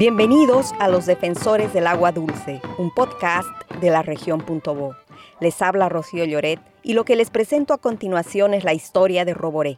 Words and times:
Bienvenidos 0.00 0.72
a 0.78 0.88
Los 0.88 1.04
Defensores 1.04 1.74
del 1.74 1.86
Agua 1.86 2.10
Dulce, 2.10 2.62
un 2.78 2.90
podcast 2.90 3.46
de 3.82 3.90
la 3.90 4.00
región 4.00 4.40
Punto 4.40 4.74
Bo. 4.74 4.96
Les 5.40 5.60
habla 5.60 5.90
Rocío 5.90 6.24
Lloret 6.24 6.58
y 6.82 6.94
lo 6.94 7.04
que 7.04 7.16
les 7.16 7.28
presento 7.28 7.74
a 7.74 7.78
continuación 7.78 8.54
es 8.54 8.64
la 8.64 8.72
historia 8.72 9.26
de 9.26 9.34
Roboré, 9.34 9.76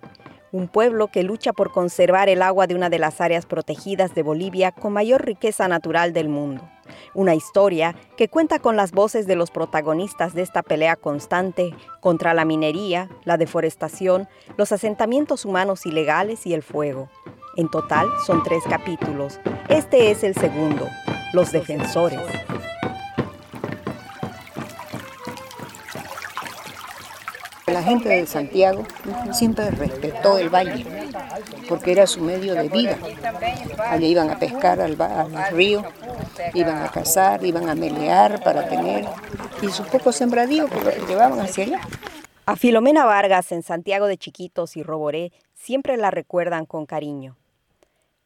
un 0.52 0.68
pueblo 0.68 1.08
que 1.08 1.24
lucha 1.24 1.52
por 1.52 1.72
conservar 1.72 2.28
el 2.28 2.42
agua 2.42 2.68
de 2.68 2.76
una 2.76 2.88
de 2.88 3.00
las 3.00 3.20
áreas 3.20 3.46
protegidas 3.46 4.14
de 4.14 4.22
Bolivia 4.22 4.70
con 4.70 4.92
mayor 4.92 5.24
riqueza 5.24 5.66
natural 5.66 6.12
del 6.12 6.28
mundo. 6.28 6.70
Una 7.14 7.34
historia 7.34 7.96
que 8.16 8.28
cuenta 8.28 8.60
con 8.60 8.76
las 8.76 8.92
voces 8.92 9.26
de 9.26 9.34
los 9.34 9.50
protagonistas 9.50 10.34
de 10.34 10.42
esta 10.42 10.62
pelea 10.62 10.94
constante 10.94 11.74
contra 12.00 12.32
la 12.32 12.44
minería, 12.44 13.08
la 13.24 13.38
deforestación, 13.38 14.28
los 14.56 14.70
asentamientos 14.70 15.44
humanos 15.44 15.84
ilegales 15.84 16.46
y 16.46 16.54
el 16.54 16.62
fuego. 16.62 17.08
En 17.56 17.68
total 17.68 18.08
son 18.26 18.42
tres 18.42 18.62
capítulos. 18.68 19.38
Este 19.68 20.10
es 20.10 20.24
el 20.24 20.34
segundo, 20.34 20.88
Los 21.34 21.52
Defensores. 21.52 22.20
La 27.66 27.82
gente 27.82 28.08
de 28.08 28.26
Santiago 28.26 28.84
siempre 29.32 29.70
respetó 29.70 30.38
el 30.38 30.48
valle, 30.48 30.86
porque 31.68 31.92
era 31.92 32.06
su 32.06 32.20
medio 32.20 32.54
de 32.54 32.68
vida. 32.68 32.96
Allí 33.86 34.06
iban 34.06 34.30
a 34.30 34.38
pescar 34.38 34.80
al, 34.80 34.96
río, 35.52 35.84
iban 36.54 36.82
a 36.82 36.88
cazar, 36.90 37.44
iban 37.44 37.68
a 37.68 37.74
melear 37.74 38.42
para 38.42 38.68
tener, 38.68 39.06
y 39.60 39.68
sus 39.68 39.86
pocos 39.86 40.16
sembradíos 40.16 40.70
que 40.70 41.06
llevaban 41.06 41.40
hacia 41.40 41.64
allá. 41.64 41.80
A 42.44 42.56
Filomena 42.56 43.04
Vargas 43.04 43.52
en 43.52 43.62
Santiago 43.62 44.06
de 44.06 44.18
Chiquitos 44.18 44.76
y 44.76 44.82
Roboré 44.82 45.32
siempre 45.54 45.96
la 45.96 46.10
recuerdan 46.10 46.66
con 46.66 46.86
cariño. 46.86 47.36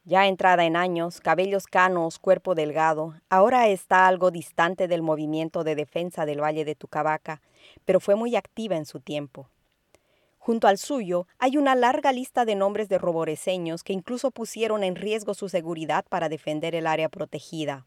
Ya 0.08 0.28
entrada 0.28 0.64
en 0.64 0.76
años, 0.76 1.20
cabellos 1.20 1.66
canos, 1.66 2.20
cuerpo 2.20 2.54
delgado, 2.54 3.14
ahora 3.28 3.66
está 3.66 4.06
algo 4.06 4.30
distante 4.30 4.86
del 4.86 5.02
movimiento 5.02 5.64
de 5.64 5.74
defensa 5.74 6.24
del 6.24 6.40
Valle 6.40 6.64
de 6.64 6.76
Tucabaca, 6.76 7.42
pero 7.84 7.98
fue 7.98 8.14
muy 8.14 8.36
activa 8.36 8.76
en 8.76 8.86
su 8.86 9.00
tiempo. 9.00 9.48
Junto 10.38 10.68
al 10.68 10.78
suyo 10.78 11.26
hay 11.40 11.56
una 11.56 11.74
larga 11.74 12.12
lista 12.12 12.44
de 12.44 12.54
nombres 12.54 12.88
de 12.88 12.98
roboreseños 12.98 13.82
que 13.82 13.94
incluso 13.94 14.30
pusieron 14.30 14.84
en 14.84 14.94
riesgo 14.94 15.34
su 15.34 15.48
seguridad 15.48 16.04
para 16.08 16.28
defender 16.28 16.76
el 16.76 16.86
área 16.86 17.08
protegida. 17.08 17.84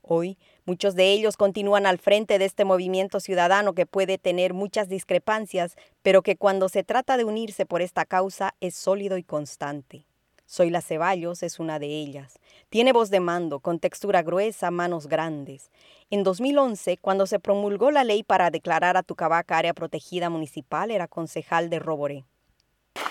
Hoy, 0.00 0.38
muchos 0.64 0.94
de 0.94 1.12
ellos 1.12 1.36
continúan 1.36 1.84
al 1.84 1.98
frente 1.98 2.38
de 2.38 2.46
este 2.46 2.64
movimiento 2.64 3.20
ciudadano 3.20 3.74
que 3.74 3.84
puede 3.84 4.16
tener 4.16 4.54
muchas 4.54 4.88
discrepancias, 4.88 5.76
pero 6.00 6.22
que 6.22 6.36
cuando 6.36 6.70
se 6.70 6.84
trata 6.84 7.18
de 7.18 7.24
unirse 7.24 7.66
por 7.66 7.82
esta 7.82 8.06
causa 8.06 8.54
es 8.60 8.74
sólido 8.74 9.18
y 9.18 9.24
constante. 9.24 10.06
Soyla 10.50 10.82
Ceballos 10.82 11.44
es 11.44 11.60
una 11.60 11.78
de 11.78 11.86
ellas. 11.86 12.40
Tiene 12.70 12.92
voz 12.92 13.08
de 13.10 13.20
mando, 13.20 13.60
con 13.60 13.78
textura 13.78 14.22
gruesa, 14.22 14.72
manos 14.72 15.06
grandes. 15.06 15.70
En 16.10 16.24
2011, 16.24 16.96
cuando 16.96 17.28
se 17.28 17.38
promulgó 17.38 17.92
la 17.92 18.02
ley 18.02 18.24
para 18.24 18.50
declarar 18.50 18.96
a 18.96 19.04
Tucabaca 19.04 19.58
área 19.58 19.74
protegida 19.74 20.28
municipal, 20.28 20.90
era 20.90 21.06
concejal 21.06 21.70
de 21.70 21.78
Roboré. 21.78 22.24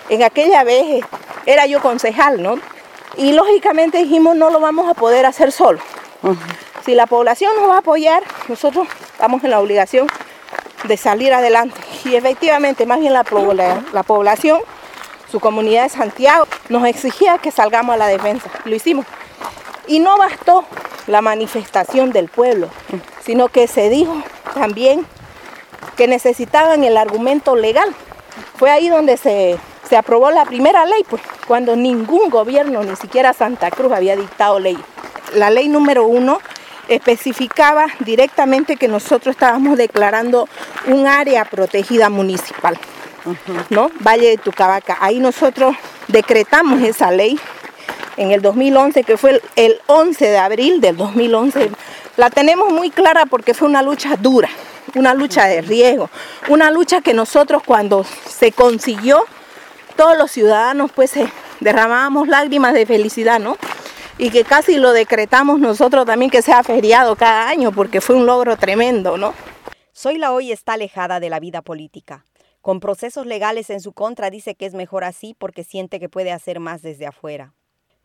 En 0.09 0.21
aquella 0.21 0.65
vez 0.65 0.83
eh, 0.83 1.01
era 1.45 1.65
yo 1.65 1.81
concejal, 1.81 2.43
¿no? 2.43 2.59
Y 3.15 3.31
lógicamente 3.31 3.99
dijimos 3.99 4.35
no 4.35 4.49
lo 4.49 4.59
vamos 4.59 4.89
a 4.89 4.93
poder 4.93 5.25
hacer 5.25 5.53
solo. 5.53 5.79
Si 6.83 6.93
la 6.93 7.07
población 7.07 7.53
nos 7.55 7.69
va 7.69 7.75
a 7.75 7.79
apoyar, 7.79 8.21
nosotros 8.49 8.85
estamos 9.13 9.41
en 9.45 9.51
la 9.51 9.61
obligación 9.61 10.07
de 10.83 10.97
salir 10.97 11.33
adelante. 11.33 11.79
Y 12.03 12.15
efectivamente, 12.15 12.85
más 12.85 12.99
bien 12.99 13.13
la, 13.13 13.23
la 13.93 14.03
población 14.03 14.59
su 15.31 15.39
comunidad 15.39 15.83
de 15.83 15.89
Santiago, 15.89 16.47
nos 16.69 16.85
exigía 16.85 17.37
que 17.37 17.51
salgamos 17.51 17.93
a 17.93 17.97
la 17.97 18.07
defensa. 18.07 18.49
Lo 18.65 18.75
hicimos. 18.75 19.05
Y 19.87 19.99
no 19.99 20.17
bastó 20.17 20.65
la 21.07 21.21
manifestación 21.21 22.11
del 22.11 22.29
pueblo, 22.29 22.69
sino 23.23 23.49
que 23.49 23.67
se 23.67 23.89
dijo 23.89 24.21
también 24.53 25.05
que 25.95 26.07
necesitaban 26.07 26.83
el 26.83 26.97
argumento 26.97 27.55
legal. 27.55 27.93
Fue 28.57 28.69
ahí 28.69 28.89
donde 28.89 29.17
se, 29.17 29.57
se 29.87 29.97
aprobó 29.97 30.31
la 30.31 30.45
primera 30.45 30.85
ley, 30.85 31.03
pues, 31.09 31.21
cuando 31.47 31.75
ningún 31.75 32.29
gobierno, 32.29 32.83
ni 32.83 32.95
siquiera 32.95 33.33
Santa 33.33 33.71
Cruz, 33.71 33.91
había 33.91 34.15
dictado 34.15 34.59
ley. 34.59 34.77
La 35.33 35.49
ley 35.49 35.67
número 35.67 36.05
uno 36.05 36.39
especificaba 36.87 37.87
directamente 37.99 38.75
que 38.75 38.87
nosotros 38.87 39.35
estábamos 39.35 39.77
declarando 39.77 40.47
un 40.87 41.07
área 41.07 41.45
protegida 41.45 42.09
municipal. 42.09 42.77
¿No? 43.69 43.91
Valle 43.99 44.29
de 44.29 44.37
Tucabaca. 44.37 44.97
Ahí 45.01 45.19
nosotros 45.19 45.75
decretamos 46.07 46.81
esa 46.81 47.11
ley 47.11 47.39
en 48.17 48.31
el 48.31 48.41
2011, 48.41 49.03
que 49.03 49.17
fue 49.17 49.41
el, 49.55 49.79
11 49.87 50.27
de 50.27 50.37
abril 50.37 50.81
del 50.81 50.97
2011. 50.97 51.71
La 52.17 52.29
tenemos 52.29 52.71
muy 52.71 52.89
clara 52.89 53.25
porque 53.25 53.53
fue 53.53 53.67
una 53.67 53.81
lucha 53.81 54.15
dura, 54.17 54.49
una 54.95 55.13
lucha 55.13 55.45
de 55.45 55.61
riesgo, 55.61 56.09
una 56.49 56.69
lucha 56.69 57.01
que 57.01 57.13
nosotros 57.13 57.63
cuando 57.65 58.03
se 58.03 58.51
consiguió, 58.51 59.23
todos 59.95 60.17
los 60.17 60.31
ciudadanos 60.31 60.91
pues 60.93 61.13
derramábamos 61.59 62.27
lágrimas 62.27 62.73
de 62.73 62.85
felicidad, 62.85 63.39
¿no? 63.39 63.57
Y 64.17 64.31
que 64.31 64.43
casi 64.43 64.77
lo 64.77 64.91
decretamos 64.91 65.59
nosotros 65.59 66.05
también 66.05 66.29
que 66.29 66.41
sea 66.41 66.61
feriado 66.61 67.15
cada 67.15 67.47
año 67.47 67.71
porque 67.71 68.01
fue 68.01 68.17
un 68.17 68.25
logro 68.25 68.57
tremendo, 68.57 69.17
¿no? 69.17 69.33
Soy 69.93 70.17
la 70.17 70.33
hoy 70.33 70.51
está 70.51 70.73
alejada 70.73 71.21
de 71.21 71.29
la 71.29 71.39
vida 71.39 71.61
política. 71.61 72.25
Con 72.61 72.81
procesos 72.81 73.25
legales 73.25 73.69
en 73.69 73.79
su 73.79 73.93
contra 73.93 74.29
dice 74.29 74.55
que 74.55 74.65
es 74.65 74.73
mejor 74.73 75.05
así 75.05 75.33
porque 75.37 75.63
siente 75.63 75.99
que 75.99 76.09
puede 76.09 76.31
hacer 76.31 76.59
más 76.59 76.81
desde 76.81 77.07
afuera. 77.07 77.53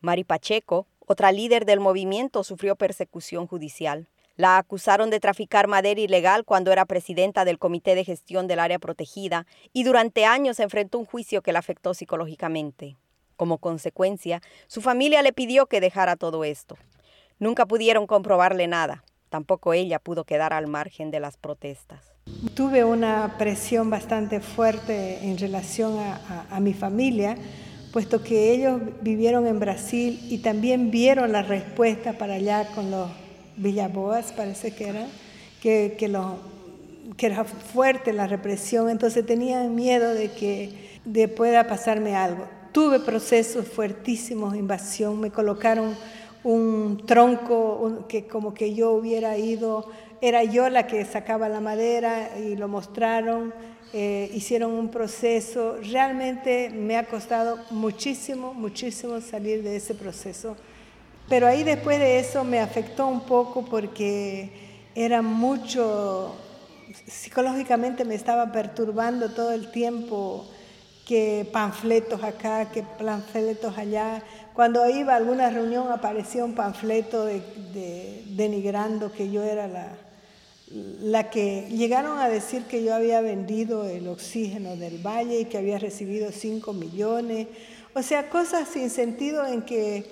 Mari 0.01 0.23
Pacheco, 0.23 0.87
otra 1.01 1.33
líder 1.33 1.65
del 1.65 1.81
movimiento, 1.81 2.45
sufrió 2.45 2.77
persecución 2.77 3.49
judicial. 3.49 4.09
La 4.37 4.59
acusaron 4.59 5.11
de 5.11 5.21
traficar 5.21 5.67
madera 5.67 6.01
ilegal 6.01 6.45
cuando 6.45 6.71
era 6.73 6.85
presidenta 6.87 7.45
del 7.45 7.59
Comité 7.59 7.95
de 7.95 8.05
Gestión 8.05 8.47
del 8.47 8.61
Área 8.61 8.79
Protegida 8.79 9.47
y 9.73 9.83
durante 9.83 10.25
años 10.25 10.61
enfrentó 10.61 10.99
un 10.99 11.05
juicio 11.05 11.43
que 11.43 11.53
la 11.53 11.59
afectó 11.59 11.95
psicológicamente. 11.95 12.97
Como 13.37 13.59
consecuencia, 13.59 14.41
su 14.69 14.81
familia 14.81 15.23
le 15.23 15.33
pidió 15.33 15.67
que 15.67 15.81
dejara 15.81 16.15
todo 16.15 16.45
esto. 16.45 16.77
Nunca 17.41 17.67
pudieron 17.67 18.07
comprobarle 18.07 18.69
nada. 18.69 19.05
Tampoco 19.31 19.73
ella 19.73 19.99
pudo 19.99 20.25
quedar 20.25 20.53
al 20.53 20.69
margen 20.69 21.11
de 21.11 21.19
las 21.19 21.37
protestas. 21.37 22.14
Tuve 22.55 22.85
una 22.85 23.35
presión 23.37 23.91
bastante 23.91 24.41
fuerte 24.41 25.19
en 25.23 25.39
relación 25.39 25.99
a, 25.99 26.61
mi 26.61 26.73
familia, 26.73 27.37
puesto 27.93 28.23
que 28.23 28.53
ellos 28.53 28.81
vivieron 29.01 29.47
en 29.47 29.59
Brasil 29.59 30.21
y 30.31 30.39
también 30.39 30.91
vieron 30.91 31.33
la 31.33 31.43
respuesta 31.43 32.13
para 32.13 32.35
allá 32.35 32.69
con 32.75 32.91
los 32.91 33.11
Villaboas, 33.57 34.33
parece 34.33 34.73
que 34.73 34.89
era, 34.89 35.07
que, 35.61 35.97
era 37.19 37.45
fuerte 37.45 38.13
la 38.13 38.27
represión, 38.27 38.89
entonces 38.89 39.27
tenían 39.27 39.75
miedo 39.75 40.15
de 40.15 40.31
que 40.31 40.99
de 41.05 41.29
pueda 41.29 41.67
pasarme 41.67 42.15
algo. 42.15 42.47
Tuve 42.73 43.01
procesos 43.01 43.67
fuertísimos 43.67 44.55
invasión, 44.55 45.21
me 45.21 45.31
colocaron 45.31 45.97
un 46.45 47.03
tronco 47.07 48.05
que 48.07 48.27
como 48.27 48.55
que 48.55 48.75
yo 48.75 48.93
hubiera 48.93 49.39
ido 49.39 49.87
era 50.27 50.43
yo 50.43 50.71
la 50.71 50.87
que 50.87 51.05
sacaba 51.05 51.51
la 51.51 51.61
madera 51.61 52.31
y 52.39 52.57
lo 52.57 52.67
mostraron, 52.67 53.53
eh, 53.93 54.31
hicieron 54.33 54.73
un 54.73 54.89
proceso. 54.89 55.77
Realmente 55.83 56.71
me 56.71 56.97
ha 56.97 57.05
costado 57.05 57.59
muchísimo, 57.71 58.55
muchísimo 58.55 59.21
salir 59.21 59.63
de 59.63 59.77
ese 59.77 59.95
proceso. 59.95 60.57
Pero 61.29 61.47
ahí 61.47 61.63
después 61.63 61.99
de 61.99 62.19
eso 62.19 62.43
me 62.43 62.59
afectó 62.59 63.07
un 63.07 63.21
poco 63.27 63.67
porque 63.67 64.51
era 64.95 65.21
mucho, 65.21 66.35
psicológicamente 67.07 68.07
me 68.07 68.15
estaba 68.15 68.51
perturbando 68.51 69.31
todo 69.35 69.53
el 69.53 69.71
tiempo 69.71 70.49
que 71.07 71.47
panfletos 71.53 72.25
acá, 72.25 72.71
que 72.71 72.83
panfletos 72.83 73.77
allá. 73.77 74.23
Cuando 74.55 74.89
iba 74.89 75.13
a 75.13 75.17
alguna 75.17 75.51
reunión 75.51 75.93
aparecía 75.93 76.47
un 76.47 76.55
panfleto 76.55 77.27
denigrando 77.27 79.13
que 79.13 79.31
yo 79.31 79.43
era 79.43 79.69
la, 79.69 79.89
la 80.75 81.31
que 81.31 81.69
llegaron 81.71 82.19
a 82.19 82.29
decir 82.29 82.65
que 82.65 82.83
yo 82.83 82.95
había 82.95 83.21
vendido 83.21 83.89
el 83.89 84.09
oxígeno 84.09 84.77
del 84.77 84.99
valle 84.99 85.41
y 85.41 85.45
que 85.45 85.59
había 85.59 85.79
recibido 85.79 86.33
5 86.33 86.73
millones, 86.73 87.47
o 87.95 88.03
sea, 88.03 88.29
cosas 88.29 88.69
sin 88.69 88.91
sentido 88.91 89.47
en 89.47 89.63
que 89.63 90.05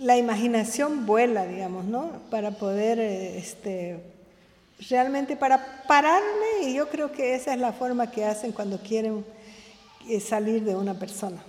la 0.00 0.16
imaginación 0.16 1.04
vuela, 1.04 1.46
digamos, 1.46 1.84
¿no? 1.84 2.12
Para 2.30 2.52
poder, 2.52 2.98
este, 2.98 4.00
realmente 4.88 5.36
para 5.36 5.84
pararme, 5.86 6.62
y 6.66 6.74
yo 6.74 6.88
creo 6.88 7.12
que 7.12 7.34
esa 7.34 7.52
es 7.52 7.60
la 7.60 7.74
forma 7.74 8.10
que 8.10 8.24
hacen 8.24 8.52
cuando 8.52 8.78
quieren 8.78 9.22
eh, 10.08 10.20
salir 10.20 10.64
de 10.64 10.76
una 10.76 10.98
persona. 10.98 11.42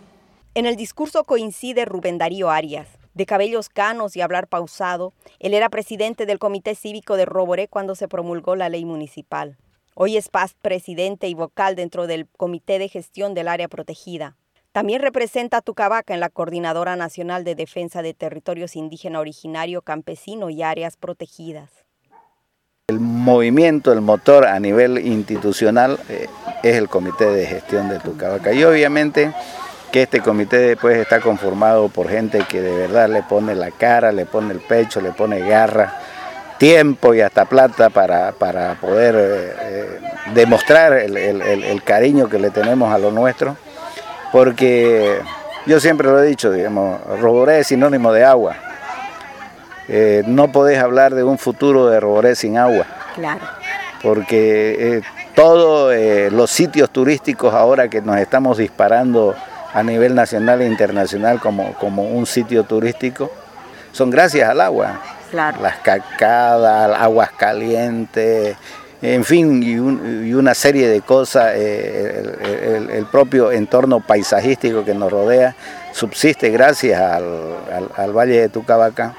En 0.55 0.65
el 0.65 0.75
discurso 0.75 1.23
coincide 1.23 1.85
Rubén 1.85 2.17
Darío 2.17 2.49
Arias, 2.49 2.87
de 3.13 3.25
cabellos 3.25 3.69
canos 3.69 4.15
y 4.15 4.21
hablar 4.21 4.47
pausado, 4.47 5.13
él 5.39 5.53
era 5.53 5.69
presidente 5.69 6.25
del 6.25 6.39
Comité 6.39 6.75
Cívico 6.75 7.17
de 7.17 7.25
Roboré 7.25 7.67
cuando 7.67 7.95
se 7.95 8.07
promulgó 8.07 8.55
la 8.55 8.69
ley 8.69 8.85
municipal. 8.85 9.57
Hoy 9.95 10.17
es 10.17 10.29
paz 10.29 10.55
presidente 10.59 11.27
y 11.27 11.35
vocal 11.35 11.75
dentro 11.75 12.07
del 12.07 12.27
Comité 12.27 12.79
de 12.79 12.89
Gestión 12.89 13.33
del 13.33 13.47
Área 13.47 13.67
Protegida. 13.67 14.35
También 14.71 15.01
representa 15.01 15.57
a 15.57 15.61
Tucavaca 15.61 16.15
en 16.15 16.19
la 16.19 16.29
Coordinadora 16.29 16.95
Nacional 16.95 17.43
de 17.43 17.53
Defensa 17.53 18.01
de 18.01 18.15
Territorios 18.15 18.75
Indígena 18.75 19.19
Originario, 19.19 19.83
Campesino 19.83 20.49
y 20.49 20.63
Áreas 20.63 20.97
Protegidas. 20.97 21.69
El 22.87 22.99
movimiento, 22.99 23.93
el 23.93 24.01
motor 24.01 24.45
a 24.45 24.59
nivel 24.59 24.97
institucional 24.97 25.99
eh, 26.09 26.27
es 26.63 26.75
el 26.75 26.89
Comité 26.89 27.25
de 27.25 27.45
Gestión 27.45 27.87
de 27.87 27.99
Tucavaca 27.99 28.51
y 28.51 28.63
obviamente 28.63 29.31
que 29.93 30.01
este 30.01 30.19
comité 30.19 30.57
después 30.57 30.97
está 30.97 31.21
conformado 31.21 31.87
por 31.87 32.09
gente 32.09 32.43
que 32.49 32.59
de 32.59 32.75
verdad 32.75 33.07
le 33.07 33.21
pone 33.23 33.53
la 33.53 33.71
cara, 33.71 34.11
le 34.11 34.25
pone 34.25 34.51
el 34.51 34.59
pecho, 34.59 34.99
le 34.99 35.11
pone 35.11 35.39
garra, 35.39 35.93
tiempo 36.57 37.13
y 37.13 37.21
hasta 37.21 37.45
plata 37.45 37.91
para, 37.91 38.33
poder 38.81 39.15
eh, 39.15 39.55
eh, 39.61 39.99
demostrar 40.33 40.93
el 40.93 41.83
cariño 41.83 42.27
que 42.27 42.39
le 42.39 42.49
tenemos 42.49 42.91
a 42.91 42.97
lo 42.97 43.11
nuestro 43.11 43.55
porque 44.33 45.19
yo 45.67 45.79
siempre 45.79 46.07
lo 46.07 46.19
he 46.19 46.25
dicho, 46.25 46.51
digamos, 46.51 46.99
Roboré 47.21 47.59
es 47.59 47.67
sinónimo 47.67 48.11
de 48.11 48.25
agua. 48.25 48.55
Eh, 49.87 50.23
no 50.25 50.51
podés 50.51 50.79
hablar 50.79 51.13
de 51.13 51.23
un 51.23 51.37
futuro 51.37 51.85
de 51.85 51.99
Roboré 51.99 52.35
sin 52.35 52.57
agua. 52.57 52.87
Claro. 53.13 53.41
Porque 54.01 54.75
eh, 54.79 55.01
todos 55.35 55.93
los 56.31 56.49
sitios 56.49 56.89
turísticos 56.89 57.53
ahora 57.53 57.89
que 57.89 58.01
nos 58.01 58.17
estamos 58.17 58.57
disparando 58.57 59.35
a 59.73 59.83
nivel 59.83 60.15
nacional 60.15 60.61
e 60.61 60.67
internacional 60.67 61.39
como, 61.39 61.73
como 61.73 62.03
un 62.03 62.25
sitio 62.25 62.63
turístico, 62.63 63.31
son 63.91 64.09
gracias 64.09 64.49
al 64.49 64.61
agua. 64.61 65.01
Claro. 65.31 65.61
Las 65.61 65.77
cascadas, 65.77 66.95
aguas 66.99 67.31
calientes, 67.31 68.55
en 69.03 69.25
fin, 69.25 69.61
y, 69.61 70.33
una 70.33 70.53
serie 70.53 70.87
de 70.87 71.01
cosas, 71.01 71.51
eh, 71.55 72.87
el, 72.89 73.05
propio 73.07 73.51
entorno 73.51 73.99
paisajístico 73.99 74.85
que 74.85 74.93
nos 74.93 75.11
rodea 75.11 75.53
subsiste 75.91 76.49
gracias 76.51 77.01
al, 77.01 78.13
Valle 78.13 78.39
de 78.39 78.49
Tucavaca. 78.49 79.13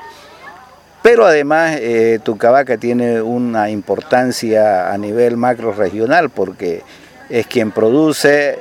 Pero 1.02 1.26
además 1.26 1.76
eh, 1.80 2.18
Tucavaca 2.22 2.78
tiene 2.78 3.20
una 3.20 3.68
importancia 3.68 4.90
a 4.90 4.96
nivel 4.96 5.36
macro 5.36 5.72
regional 5.72 6.30
porque 6.30 6.82
es 7.28 7.46
quien 7.46 7.70
produce, 7.70 8.58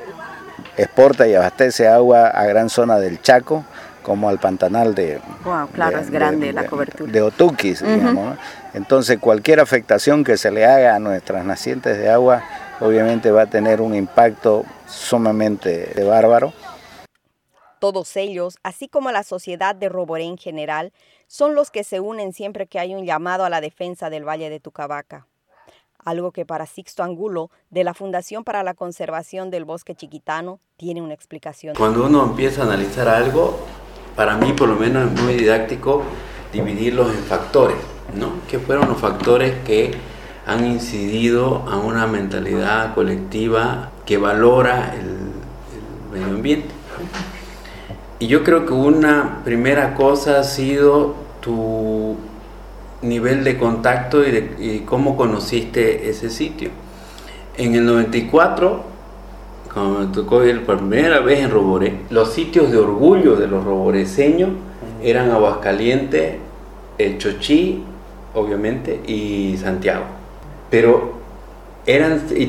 exporta 0.76 1.26
y 1.26 1.34
abastece 1.34 1.88
agua 1.88 2.28
a 2.28 2.44
gran 2.46 2.68
zona 2.68 2.98
del 2.98 3.20
Chaco, 3.20 3.64
como 4.02 4.28
al 4.28 4.38
Pantanal 4.38 4.94
de... 4.94 5.20
claro, 5.72 5.98
es 5.98 6.10
grande 6.10 6.52
la 6.52 6.66
cobertura. 6.66 7.10
De 7.10 7.22
Otuquis, 7.22 7.82
digamos. 7.82 8.38
Entonces 8.74 9.18
cualquier 9.18 9.60
afectación 9.60 10.24
que 10.24 10.36
se 10.36 10.50
le 10.50 10.66
haga 10.66 10.94
a 10.94 10.98
nuestras 10.98 11.44
nacientes 11.44 11.98
de 11.98 12.10
agua, 12.10 12.42
obviamente 12.80 13.30
va 13.30 13.42
a 13.42 13.46
tener 13.46 13.80
un 13.80 13.94
impacto 13.94 14.64
sumamente 14.86 15.94
bárbaro. 16.04 16.52
Todos 17.78 18.16
ellos, 18.16 18.58
así 18.62 18.88
como 18.88 19.10
la 19.10 19.22
sociedad 19.22 19.74
de 19.74 19.88
Roboré 19.88 20.24
en 20.24 20.38
general, 20.38 20.92
son 21.26 21.54
los 21.54 21.70
que 21.70 21.84
se 21.84 22.00
unen 22.00 22.32
siempre 22.32 22.66
que 22.66 22.78
hay 22.78 22.94
un 22.94 23.04
llamado 23.04 23.44
a 23.44 23.50
la 23.50 23.60
defensa 23.60 24.10
del 24.10 24.26
Valle 24.26 24.50
de 24.50 24.60
Tucavaca 24.60 25.26
algo 26.04 26.32
que 26.32 26.44
para 26.44 26.66
Sixto 26.66 27.02
Angulo, 27.02 27.50
de 27.70 27.84
la 27.84 27.94
Fundación 27.94 28.44
para 28.44 28.62
la 28.62 28.74
Conservación 28.74 29.50
del 29.50 29.64
Bosque 29.64 29.94
Chiquitano, 29.94 30.60
tiene 30.76 31.02
una 31.02 31.14
explicación. 31.14 31.74
Cuando 31.76 32.06
uno 32.06 32.24
empieza 32.24 32.62
a 32.62 32.64
analizar 32.66 33.08
algo, 33.08 33.58
para 34.16 34.36
mí 34.36 34.52
por 34.52 34.68
lo 34.68 34.76
menos 34.76 35.10
es 35.12 35.22
muy 35.22 35.34
didáctico 35.34 36.02
dividirlos 36.52 37.14
en 37.14 37.22
factores, 37.24 37.76
¿no? 38.14 38.32
¿Qué 38.48 38.58
fueron 38.58 38.88
los 38.88 38.98
factores 38.98 39.54
que 39.64 39.92
han 40.46 40.66
incidido 40.66 41.64
a 41.68 41.78
una 41.78 42.06
mentalidad 42.06 42.94
colectiva 42.94 43.90
que 44.04 44.18
valora 44.18 44.94
el, 44.94 45.32
medio 46.12 46.34
ambiente? 46.34 46.68
Y 48.20 48.28
yo 48.28 48.44
creo 48.44 48.66
que 48.66 48.72
una 48.72 49.40
primera 49.44 49.94
cosa 49.94 50.38
ha 50.38 50.44
sido 50.44 51.16
tu 51.40 52.16
nivel 53.08 53.44
de 53.44 53.58
contacto 53.58 54.26
y, 54.26 54.30
de, 54.30 54.82
cómo 54.84 55.16
conociste 55.16 56.08
ese 56.08 56.30
sitio. 56.30 56.70
En 57.56 57.74
el 57.74 57.86
94 57.86 58.94
cuando 59.72 60.00
me 60.00 60.06
tocó 60.06 60.44
ir 60.44 60.64
por 60.64 60.78
primera 60.78 61.18
vez 61.18 61.40
en 61.40 61.50
Roboré, 61.50 61.98
los 62.10 62.32
sitios 62.32 62.70
de 62.70 62.78
orgullo 62.78 63.34
de 63.34 63.48
los 63.48 63.64
roboreseños 63.64 64.50
eran 65.02 65.32
Aguascalientes, 65.32 66.36
el 66.96 67.18
Chochí, 67.18 67.82
obviamente, 68.34 69.00
y 69.04 69.56
Santiago. 69.56 70.04
Pero 70.70 71.14
eran, 71.86 72.22
y 72.36 72.48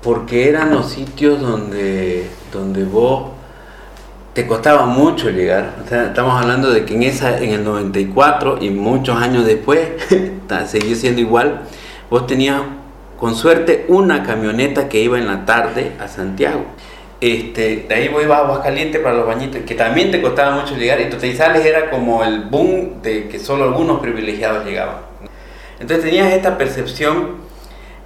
porque 0.00 0.48
eran 0.48 0.70
los 0.70 0.86
sitios 0.86 1.40
donde, 1.40 2.28
donde 2.52 2.84
vos 2.84 3.30
te 4.38 4.46
costaba 4.46 4.86
mucho 4.86 5.30
llegar. 5.30 5.74
estamos 5.90 6.40
hablando 6.40 6.70
de 6.70 6.84
que 6.84 6.94
en, 6.94 7.02
esa, 7.02 7.38
en 7.38 7.50
el 7.50 7.64
94 7.64 8.58
y 8.60 8.70
muchos 8.70 9.20
años 9.20 9.44
después, 9.44 9.80
seguía 10.68 10.94
siendo 10.94 11.20
igual, 11.20 11.62
vos 12.08 12.28
tenías 12.28 12.62
con 13.18 13.34
suerte 13.34 13.84
una 13.88 14.22
camioneta 14.22 14.88
que 14.88 15.00
iba 15.00 15.18
en 15.18 15.26
la 15.26 15.44
tarde 15.44 15.90
a 15.98 16.06
Santiago. 16.06 16.66
Este, 17.20 17.86
de 17.88 17.92
ahí 17.92 18.04
ibas 18.04 18.38
a 18.38 18.44
Aguascalientes 18.44 19.00
para 19.00 19.16
los 19.16 19.26
bañitos, 19.26 19.62
que 19.62 19.74
también 19.74 20.12
te 20.12 20.22
costaba 20.22 20.54
mucho 20.54 20.76
llegar. 20.76 21.00
Entonces 21.00 21.36
Sales 21.36 21.66
era 21.66 21.90
como 21.90 22.22
el 22.22 22.42
boom 22.42 23.02
de 23.02 23.26
que 23.26 23.40
solo 23.40 23.64
algunos 23.64 23.98
privilegiados 23.98 24.64
llegaban. 24.64 24.98
Entonces 25.80 26.04
tenías 26.04 26.32
esta 26.32 26.56
percepción 26.56 27.38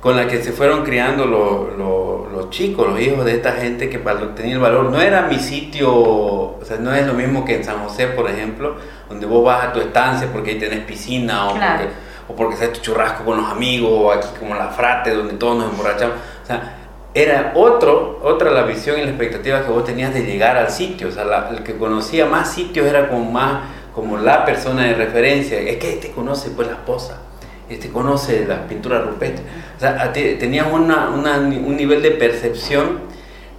con 0.03 0.17
la 0.17 0.27
que 0.27 0.43
se 0.43 0.51
fueron 0.51 0.83
criando 0.83 1.25
los, 1.27 2.51
chicos, 2.51 2.89
los 2.89 3.01
hijos 3.01 3.25
de 3.25 3.37
esta 3.37 3.53
gente 3.53 3.89
que 3.89 3.99
tenía 4.35 4.55
el 4.55 4.59
valor. 4.59 4.91
No 4.91 5.01
era 5.01 5.23
mi 5.23 5.39
sitio, 5.39 5.95
o 5.95 6.61
sea, 6.65 6.77
no 6.79 6.93
es 6.93 7.07
lo 7.07 7.15
mismo 7.15 7.45
que 7.45 7.55
en 7.55 7.65
San 7.65 7.79
José, 7.79 8.09
por 8.09 8.29
ejemplo, 8.29 8.75
donde 9.09 9.27
vos 9.27 9.45
vas 9.45 9.65
a 9.65 9.73
tu 9.73 9.81
estancia 9.81 10.29
porque 10.33 10.51
ahí 10.51 10.59
tenés 10.59 10.81
piscina 10.81 11.47
o 11.47 11.51
porque 11.51 11.89
o 12.29 12.35
porque 12.35 12.57
se 12.57 12.65
ha 12.65 12.69
hecho 12.69 12.83
churrasco 12.83 13.25
con 13.25 13.37
los 13.37 13.51
amigos, 13.51 13.91
o 13.93 14.13
aquí 14.13 14.29
como 14.41 14.55
la 14.55 14.69
frate, 14.69 15.15
donde 15.15 15.35
todos 15.35 15.57
nos 15.57 15.71
emborrachamos. 15.71 16.17
O 16.43 16.47
sea, 16.47 16.79
era 17.15 17.53
otro, 17.55 18.21
otra 18.23 18.51
la 18.51 18.63
visión 18.63 18.99
y 18.99 19.03
la 19.03 19.11
expectativa 19.11 19.63
que 19.63 19.71
vos 19.71 19.85
tenías 19.85 20.13
de 20.13 20.23
llegar 20.25 20.57
al 20.57 20.71
sitio. 20.71 21.09
O 21.09 21.11
sea, 21.13 21.49
el 21.51 21.63
que 21.63 21.77
conocía 21.77 22.27
más 22.27 22.53
sitios 22.53 22.87
era 22.87 23.09
como 23.09 23.31
más 23.31 23.61
como 23.95 24.17
la 24.17 24.45
persona 24.45 24.85
de 24.85 24.95
referencia. 24.95 25.61
Es 25.61 25.77
que 25.77 25.93
este 25.95 26.11
conoce 26.11 26.51
pues 26.51 26.69
la 26.69 26.75
esposa, 26.75 27.19
este 27.75 27.89
conoce 27.89 28.47
las 28.47 28.61
pinturas 28.61 29.05
rupestres. 29.05 29.47
O 29.77 29.81
sea, 29.81 30.13
tenías 30.13 30.67
una, 30.71 31.11
un 31.11 31.77
nivel 31.77 32.03
de 32.03 32.13
percepción 32.13 33.01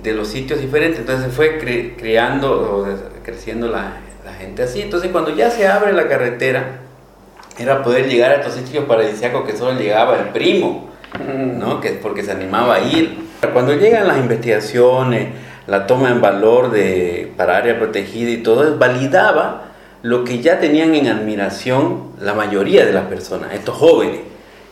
de 0.02 0.14
los 0.14 0.28
sitios 0.28 0.60
diferentes. 0.60 1.00
Entonces 1.00 1.34
fue 1.34 1.58
creando 1.98 2.52
o 2.52 3.24
creciendo 3.24 3.68
la, 3.68 3.98
la 4.26 4.34
gente 4.34 4.64
así. 4.64 4.82
Entonces 4.82 5.12
cuando 5.12 5.36
ya 5.36 5.50
se 5.50 5.68
abre 5.68 5.94
la 5.94 6.08
carretera, 6.08 6.80
era 7.58 7.84
poder 7.84 8.08
llegar 8.08 8.32
a 8.32 8.36
estos 8.36 8.54
sitios 8.54 8.86
paradisíacos 8.86 9.46
que 9.46 9.56
solo 9.56 9.80
llegaba 9.80 10.18
el 10.18 10.30
primo, 10.30 10.90
¿no? 11.58 11.80
Que, 11.80 11.92
porque 11.92 12.24
se 12.24 12.32
animaba 12.32 12.76
a 12.76 12.80
ir. 12.82 13.18
Cuando 13.54 13.74
llegan 13.74 14.08
las 14.08 14.18
investigaciones, 14.18 15.30
la 15.68 15.86
toma 15.86 16.10
en 16.10 16.22
valor 16.22 16.72
de, 16.72 17.32
para 17.38 17.58
área 17.58 17.78
protegida 17.78 18.32
y 18.32 18.38
todo, 18.38 18.78
validaba 18.78 19.73
lo 20.04 20.26
que 20.26 20.42
ya 20.42 20.60
tenían 20.60 20.94
en 20.96 21.08
admiración 21.08 22.12
la 22.20 22.34
mayoría 22.34 22.86
de 22.86 22.92
las 22.94 23.06
personas, 23.06 23.54
estos 23.54 23.78
jóvenes. 23.78 24.20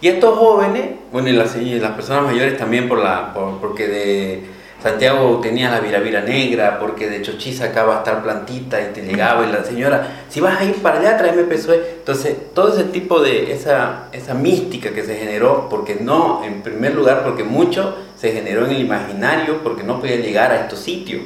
Y 0.01 0.07
estos 0.09 0.37
jóvenes, 0.37 0.89
bueno, 1.11 1.29
y 1.29 1.33
las, 1.33 1.55
las 1.55 1.91
personas 1.91 2.25
mayores 2.25 2.57
también 2.57 2.89
por 2.89 2.99
la, 2.99 3.33
porque 3.33 3.87
de 3.87 4.43
Santiago 4.83 5.39
tenía 5.41 5.69
la 5.69 5.79
viravira 5.79 6.21
negra 6.21 6.79
porque 6.79 7.07
de 7.07 7.21
Chochí 7.21 7.53
sacaba 7.53 7.99
estar 7.99 8.23
plantita 8.23 8.81
y 8.81 8.93
te 8.93 9.03
llegaba 9.03 9.45
y 9.45 9.51
la 9.51 9.63
señora, 9.63 10.25
si 10.27 10.41
vas 10.41 10.59
a 10.59 10.65
ir 10.65 10.75
para 10.81 10.99
allá, 10.99 11.17
tráeme 11.17 11.43
PSOE. 11.43 11.81
Entonces, 11.99 12.35
todo 12.53 12.73
ese 12.73 12.85
tipo 12.85 13.21
de, 13.21 13.53
esa, 13.53 14.07
esa 14.11 14.33
mística 14.33 14.89
que 14.89 15.03
se 15.03 15.15
generó, 15.15 15.67
porque 15.69 15.95
no, 16.01 16.43
en 16.43 16.61
primer 16.61 16.95
lugar, 16.95 17.23
porque 17.23 17.43
mucho 17.43 17.95
se 18.17 18.33
generó 18.33 18.65
en 18.65 18.71
el 18.71 18.81
imaginario, 18.81 19.59
porque 19.63 19.83
no 19.83 19.99
podía 19.99 20.17
llegar 20.17 20.51
a 20.51 20.61
estos 20.61 20.79
sitios. 20.79 21.21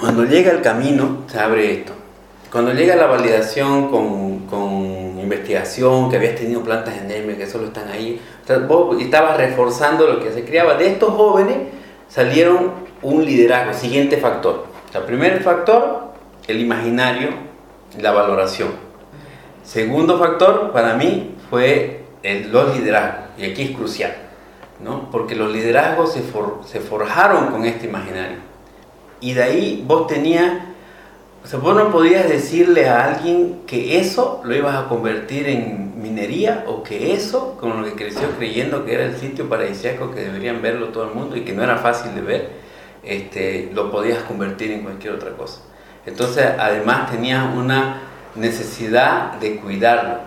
Cuando 0.00 0.24
llega 0.24 0.50
el 0.50 0.62
camino, 0.62 1.24
se 1.30 1.38
abre 1.38 1.72
esto. 1.72 1.92
Cuando 2.56 2.72
llega 2.72 2.96
la 2.96 3.06
validación 3.06 3.90
con, 3.90 4.46
con 4.46 5.20
investigación, 5.20 6.08
que 6.08 6.16
habías 6.16 6.36
tenido 6.36 6.62
plantas 6.62 6.96
endémicas, 6.96 7.36
que 7.36 7.46
solo 7.50 7.66
están 7.66 7.90
ahí, 7.90 8.18
vos 8.66 8.98
estabas 8.98 9.36
reforzando 9.36 10.06
lo 10.06 10.20
que 10.20 10.32
se 10.32 10.42
creaba 10.42 10.72
de 10.76 10.86
estos 10.86 11.10
jóvenes, 11.10 11.58
salieron 12.08 12.72
un 13.02 13.22
liderazgo, 13.26 13.74
siguiente 13.74 14.16
factor. 14.16 14.64
El 14.94 15.02
primer 15.02 15.42
factor, 15.42 16.14
el 16.48 16.58
imaginario, 16.58 17.28
la 18.00 18.12
valoración. 18.12 18.70
Segundo 19.62 20.18
factor, 20.18 20.72
para 20.72 20.94
mí, 20.94 21.34
fue 21.50 22.04
el, 22.22 22.50
los 22.50 22.74
liderazgos, 22.74 23.24
y 23.36 23.44
aquí 23.44 23.64
es 23.64 23.70
crucial, 23.76 24.14
¿no? 24.82 25.10
porque 25.10 25.34
los 25.34 25.52
liderazgos 25.52 26.14
se, 26.14 26.22
se 26.64 26.80
forjaron 26.80 27.48
con 27.48 27.66
este 27.66 27.86
imaginario. 27.86 28.38
Y 29.20 29.34
de 29.34 29.42
ahí 29.42 29.84
vos 29.86 30.06
tenías, 30.06 30.54
o 31.46 31.48
sea, 31.48 31.60
no 31.60 31.92
podías 31.92 32.28
decirle 32.28 32.88
a 32.88 33.04
alguien 33.04 33.60
que 33.68 34.00
eso 34.00 34.40
lo 34.42 34.52
ibas 34.52 34.74
a 34.74 34.88
convertir 34.88 35.48
en 35.48 36.02
minería 36.02 36.64
o 36.66 36.82
que 36.82 37.14
eso, 37.14 37.56
con 37.60 37.80
lo 37.80 37.86
que 37.86 37.94
creció 37.94 38.28
creyendo 38.36 38.84
que 38.84 38.94
era 38.94 39.04
el 39.04 39.16
sitio 39.16 39.48
paradisíaco 39.48 40.10
que 40.10 40.22
deberían 40.22 40.60
verlo 40.60 40.88
todo 40.88 41.04
el 41.04 41.14
mundo 41.14 41.36
y 41.36 41.42
que 41.42 41.52
no 41.52 41.62
era 41.62 41.76
fácil 41.76 42.16
de 42.16 42.20
ver, 42.20 42.50
este, 43.04 43.70
lo 43.72 43.92
podías 43.92 44.24
convertir 44.24 44.72
en 44.72 44.82
cualquier 44.82 45.12
otra 45.12 45.36
cosa. 45.36 45.60
Entonces, 46.04 46.44
además 46.58 47.12
tenías 47.12 47.44
una 47.54 48.02
necesidad 48.34 49.34
de 49.34 49.54
cuidarlo, 49.58 50.18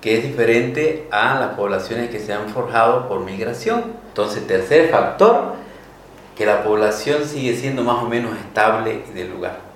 que 0.00 0.16
es 0.16 0.22
diferente 0.22 1.08
a 1.10 1.40
las 1.40 1.54
poblaciones 1.56 2.08
que 2.08 2.20
se 2.20 2.32
han 2.32 2.50
forjado 2.50 3.08
por 3.08 3.24
migración. 3.24 3.82
Entonces, 4.06 4.46
tercer 4.46 4.90
factor, 4.90 5.54
que 6.36 6.46
la 6.46 6.62
población 6.62 7.24
sigue 7.24 7.56
siendo 7.56 7.82
más 7.82 8.00
o 8.00 8.08
menos 8.08 8.36
estable 8.36 9.02
del 9.12 9.32
lugar. 9.32 9.67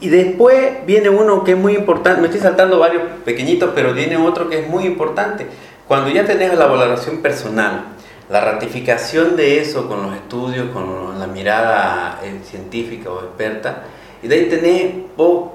Y 0.00 0.08
después 0.08 0.86
viene 0.86 1.10
uno 1.10 1.44
que 1.44 1.52
es 1.52 1.58
muy 1.58 1.74
importante, 1.74 2.20
me 2.20 2.28
estoy 2.28 2.40
saltando 2.40 2.78
varios 2.78 3.02
pequeñitos, 3.24 3.72
pero 3.74 3.92
viene 3.92 4.16
otro 4.16 4.48
que 4.48 4.60
es 4.60 4.68
muy 4.68 4.84
importante. 4.84 5.46
Cuando 5.86 6.08
ya 6.08 6.24
tenés 6.24 6.56
la 6.56 6.66
valoración 6.66 7.18
personal, 7.18 7.84
la 8.30 8.40
ratificación 8.40 9.36
de 9.36 9.60
eso 9.60 9.88
con 9.88 10.02
los 10.02 10.14
estudios, 10.14 10.70
con 10.70 11.18
la 11.18 11.26
mirada 11.26 12.20
eh, 12.22 12.40
científica 12.44 13.10
o 13.10 13.20
experta, 13.20 13.82
y 14.22 14.28
de 14.28 14.34
ahí 14.36 14.46
tenés 14.46 14.94
vos 15.16 15.50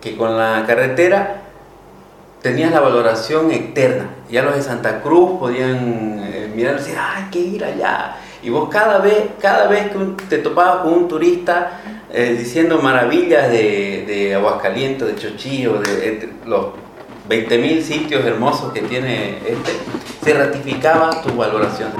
que 0.00 0.16
con 0.16 0.36
la 0.36 0.64
carretera 0.66 1.42
tenías 2.42 2.70
la 2.70 2.80
valoración 2.80 3.50
externa. 3.50 4.10
Ya 4.30 4.42
los 4.42 4.54
de 4.54 4.62
Santa 4.62 5.00
Cruz 5.00 5.38
podían 5.40 6.20
eh, 6.20 6.52
mirar 6.54 6.74
y 6.74 6.78
decir, 6.78 6.94
¡ay, 6.96 7.24
hay 7.24 7.30
que 7.30 7.38
ir 7.40 7.64
allá! 7.64 8.16
Y 8.42 8.50
vos 8.50 8.68
cada 8.68 8.98
vez, 8.98 9.30
cada 9.40 9.66
vez 9.66 9.90
que 9.90 10.24
te 10.28 10.38
topabas 10.38 10.84
con 10.84 10.92
un 10.92 11.08
turista 11.08 11.80
eh, 12.10 12.36
diciendo 12.38 12.80
maravillas 12.80 13.50
de, 13.50 14.04
de, 14.06 14.34
Aguascalientes, 14.34 15.06
de 15.06 15.16
Chochillo, 15.16 15.80
de, 15.80 16.28
los 16.46 16.68
20.000 17.28 17.82
sitios 17.82 18.24
hermosos 18.24 18.72
que 18.72 18.80
tiene 18.80 19.36
este, 19.46 19.72
se 20.24 20.32
ratificaba 20.32 21.22
tu 21.22 21.34
valoración. 21.36 21.90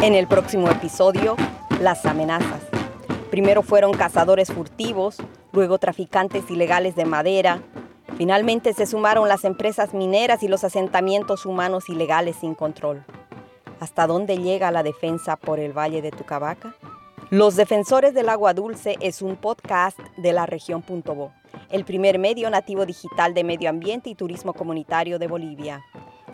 En 0.00 0.14
el 0.14 0.26
próximo 0.28 0.70
episodio, 0.70 1.34
las 1.80 2.06
amenazas. 2.06 2.62
Primero 3.30 3.62
fueron 3.62 3.94
cazadores 3.94 4.52
furtivos, 4.52 5.16
luego 5.52 5.78
traficantes 5.78 6.48
ilegales 6.50 6.94
de 6.94 7.04
madera, 7.04 7.62
finalmente 8.16 8.74
se 8.74 8.86
sumaron 8.86 9.28
las 9.28 9.44
empresas 9.44 9.92
mineras 9.92 10.44
y 10.44 10.48
los 10.48 10.62
asentamientos 10.62 11.46
humanos 11.46 11.88
ilegales 11.88 12.36
sin 12.36 12.54
control. 12.54 13.04
¿Hasta 13.84 14.06
dónde 14.06 14.38
llega 14.38 14.70
la 14.70 14.82
defensa 14.82 15.36
por 15.36 15.60
el 15.60 15.76
Valle 15.76 16.00
de 16.00 16.10
Tucabaca? 16.10 16.74
Los 17.28 17.54
Defensores 17.54 18.14
del 18.14 18.30
Agua 18.30 18.54
Dulce 18.54 18.96
es 19.00 19.20
un 19.20 19.36
podcast 19.36 19.98
de 20.16 20.32
la 20.32 20.46
región 20.46 20.80
Punto 20.80 21.14
Bo, 21.14 21.34
el 21.68 21.84
primer 21.84 22.18
medio 22.18 22.48
nativo 22.48 22.86
digital 22.86 23.34
de 23.34 23.44
medio 23.44 23.68
ambiente 23.68 24.08
y 24.08 24.14
turismo 24.14 24.54
comunitario 24.54 25.18
de 25.18 25.26
Bolivia. 25.26 25.84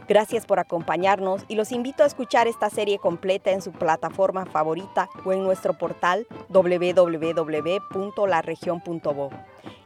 Gracias 0.07 0.47
por 0.47 0.61
acompañarnos 0.61 1.43
y 1.49 1.57
los 1.57 1.73
invito 1.73 2.05
a 2.05 2.07
escuchar 2.07 2.47
esta 2.47 2.71
serie 2.71 3.01
completa 3.01 3.51
en 3.51 3.63
su 3.63 3.73
plataforma 3.73 4.47
favorita 4.47 5.09
o 5.25 5.33
en 5.33 5.43
nuestro 5.43 5.77
portal 5.77 6.29
www.laregion.bo. 6.51 9.31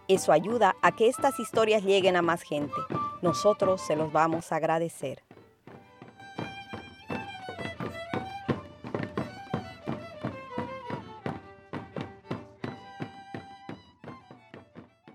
Eso 0.07 0.33
ayuda 0.33 0.77
a 0.83 0.95
que 0.95 1.09
estas 1.09 1.41
historias 1.41 1.83
lleguen 1.83 2.17
a 2.17 2.21
más 2.21 2.43
gente. 2.43 2.77
Nosotros 3.23 3.81
se 3.81 3.97
los 3.97 4.13
vamos 4.13 4.53
a 4.53 4.57
agradecer. 4.57 5.23